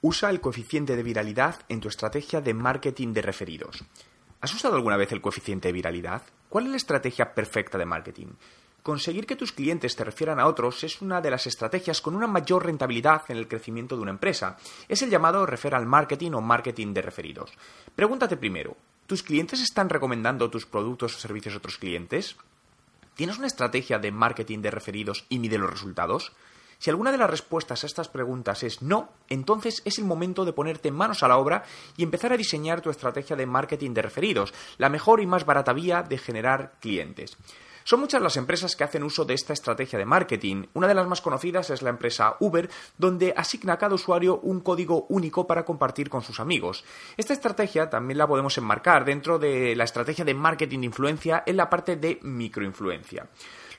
[0.00, 3.82] Usa el coeficiente de viralidad en tu estrategia de marketing de referidos.
[4.40, 6.22] ¿Has usado alguna vez el coeficiente de viralidad?
[6.48, 8.28] ¿Cuál es la estrategia perfecta de marketing?
[8.84, 12.28] Conseguir que tus clientes te refieran a otros es una de las estrategias con una
[12.28, 14.56] mayor rentabilidad en el crecimiento de una empresa.
[14.88, 17.50] Es el llamado referral marketing o marketing de referidos.
[17.96, 18.76] Pregúntate primero,
[19.08, 22.36] ¿tus clientes están recomendando tus productos o servicios a otros clientes?
[23.16, 26.32] ¿Tienes una estrategia de marketing de referidos y mide los resultados?
[26.78, 30.52] Si alguna de las respuestas a estas preguntas es no, entonces es el momento de
[30.52, 31.64] ponerte manos a la obra
[31.96, 35.72] y empezar a diseñar tu estrategia de marketing de referidos, la mejor y más barata
[35.72, 37.36] vía de generar clientes.
[37.88, 40.66] Son muchas las empresas que hacen uso de esta estrategia de marketing.
[40.74, 44.60] Una de las más conocidas es la empresa Uber, donde asigna a cada usuario un
[44.60, 46.84] código único para compartir con sus amigos.
[47.16, 51.56] Esta estrategia también la podemos enmarcar dentro de la estrategia de marketing de influencia en
[51.56, 53.26] la parte de microinfluencia.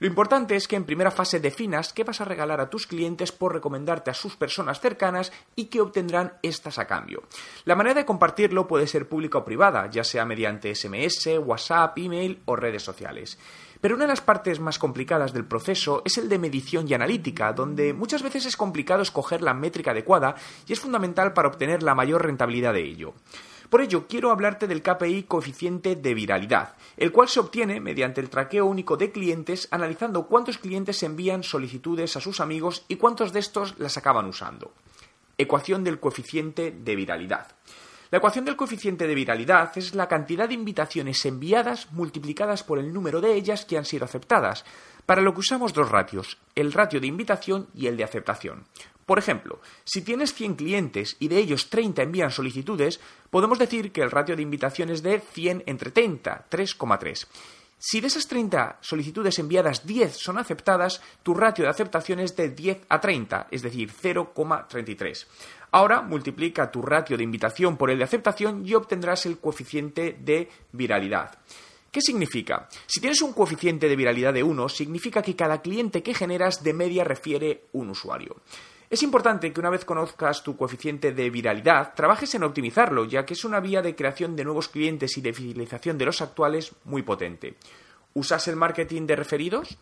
[0.00, 3.32] Lo importante es que en primera fase definas qué vas a regalar a tus clientes
[3.32, 7.24] por recomendarte a sus personas cercanas y qué obtendrán estas a cambio.
[7.64, 12.40] La manera de compartirlo puede ser pública o privada, ya sea mediante SMS, WhatsApp, email
[12.44, 13.38] o redes sociales.
[13.80, 17.52] Pero una de las partes más complicadas del proceso es el de medición y analítica,
[17.52, 20.34] donde muchas veces es complicado escoger la métrica adecuada
[20.66, 23.14] y es fundamental para obtener la mayor rentabilidad de ello.
[23.68, 28.30] Por ello, quiero hablarte del KPI coeficiente de viralidad, el cual se obtiene mediante el
[28.30, 33.40] traqueo único de clientes analizando cuántos clientes envían solicitudes a sus amigos y cuántos de
[33.40, 34.72] estos las acaban usando.
[35.36, 37.48] Ecuación del coeficiente de viralidad.
[38.10, 42.90] La ecuación del coeficiente de viralidad es la cantidad de invitaciones enviadas multiplicadas por el
[42.90, 44.64] número de ellas que han sido aceptadas,
[45.04, 48.64] para lo que usamos dos ratios, el ratio de invitación y el de aceptación.
[49.08, 54.02] Por ejemplo, si tienes 100 clientes y de ellos 30 envían solicitudes, podemos decir que
[54.02, 57.26] el ratio de invitación es de 100 entre 30, 3,3.
[57.78, 62.50] Si de esas 30 solicitudes enviadas 10 son aceptadas, tu ratio de aceptación es de
[62.50, 65.26] 10 a 30, es decir, 0,33.
[65.70, 70.50] Ahora multiplica tu ratio de invitación por el de aceptación y obtendrás el coeficiente de
[70.72, 71.38] viralidad.
[71.90, 72.68] ¿Qué significa?
[72.86, 76.74] Si tienes un coeficiente de viralidad de 1, significa que cada cliente que generas de
[76.74, 78.42] media refiere un usuario.
[78.90, 83.34] Es importante que una vez conozcas tu coeficiente de viralidad, trabajes en optimizarlo, ya que
[83.34, 87.02] es una vía de creación de nuevos clientes y de fidelización de los actuales muy
[87.02, 87.56] potente.
[88.14, 89.76] ¿Usas el marketing de referidos?